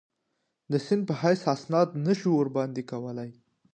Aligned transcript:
د 0.71 0.73
سند 0.85 1.01
په 1.09 1.13
حیث 1.21 1.41
استناد 1.53 1.89
نه 2.05 2.13
شو 2.19 2.29
ورباندې 2.35 2.81
کولای. 2.91 3.31